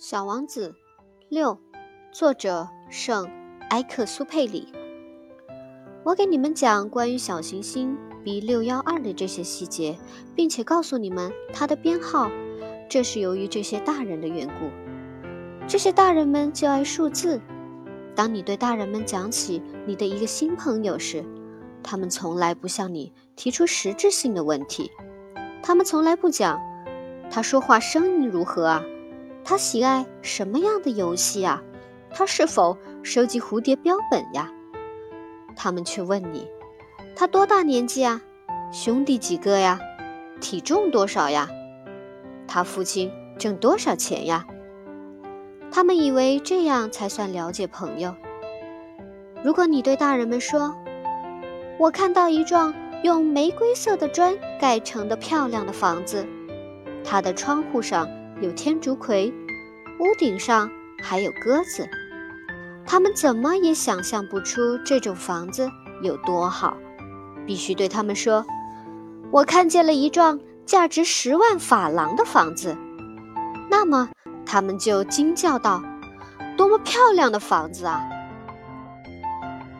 [0.00, 0.74] 小王子
[1.28, 1.58] 六，
[2.10, 3.30] 作者圣
[3.68, 4.72] 埃克苏佩里。
[6.02, 9.98] 我给你们讲关于小行星 B 六幺二的这些细节，
[10.34, 12.30] 并且告诉你们它的编号，
[12.88, 14.70] 这是由于这些大人的缘故。
[15.68, 17.38] 这些大人们就爱数字。
[18.16, 21.22] 当你对大人们讲起你的一个新朋友时，
[21.82, 24.90] 他们从来不向你提出实质性的问题。
[25.62, 26.58] 他们从来不讲
[27.30, 28.82] 他说话声音如何啊。
[29.44, 31.62] 他喜爱什么样的游戏啊？
[32.12, 34.50] 他是否收集蝴蝶标本呀？
[35.56, 36.48] 他们却问你：
[37.16, 38.20] 他多大年纪啊？
[38.72, 39.80] 兄弟几个呀？
[40.40, 41.48] 体重多少呀？
[42.46, 44.46] 他父亲挣多少钱呀？
[45.72, 48.14] 他们以为这样才算了解朋友。
[49.42, 50.74] 如果你对大人们说
[51.78, 56.26] ：“我看到一幢用玫瑰色的砖盖成的漂亮的房子，
[57.04, 58.08] 它的窗户上……”
[58.40, 59.32] 有天竺葵，
[59.98, 60.70] 屋顶上
[61.02, 61.88] 还有鸽子，
[62.86, 65.68] 他们怎么也想象不出这种房子
[66.02, 66.76] 有多好。
[67.46, 68.46] 必须对他们说
[69.30, 72.76] ：“我看见了一幢价值十万法郎的房子。”
[73.70, 74.08] 那么
[74.46, 75.82] 他们就惊叫道
[76.56, 78.08] ：“多么漂亮的房子啊！”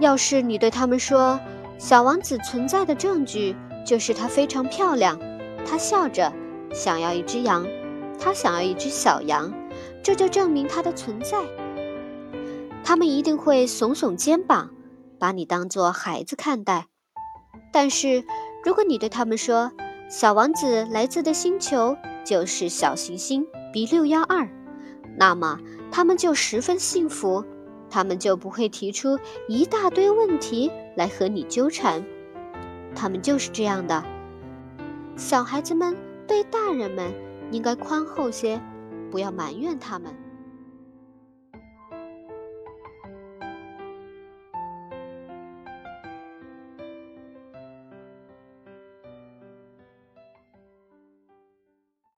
[0.00, 1.38] 要是你对他们说
[1.78, 5.18] ：“小王子存在的证据就是它非常漂亮。”
[5.68, 6.32] 他笑着
[6.72, 7.66] 想要一只羊。
[8.18, 9.52] 他想要一只小羊，
[10.02, 11.38] 这就证明它的存在。
[12.84, 14.70] 他们一定会耸耸肩膀，
[15.18, 16.86] 把你当做孩子看待。
[17.72, 18.24] 但是，
[18.64, 19.72] 如果你对他们说
[20.08, 24.48] 小王子来自的星球就是小行星 B 六幺二，
[25.18, 25.58] 那么
[25.90, 27.44] 他们就十分幸福，
[27.90, 32.04] 他们就不会提出一大堆问题来和你纠缠。
[32.94, 34.04] 他们就是这样的。
[35.16, 37.25] 小孩子们对大人们。
[37.50, 38.60] 应该宽厚些，
[39.10, 40.12] 不要埋怨他们。